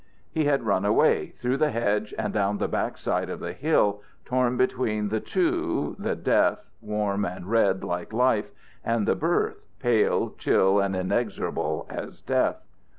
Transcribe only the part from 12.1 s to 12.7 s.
death.